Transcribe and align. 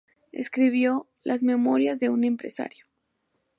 Escribió 0.31 1.07
"Las 1.21 1.43
Memorias 1.43 1.99
de 1.99 2.09
un 2.09 2.23
empresario". 2.23 2.87